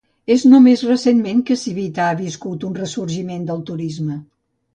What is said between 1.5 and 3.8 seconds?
Civita ha viscut un ressorgiment del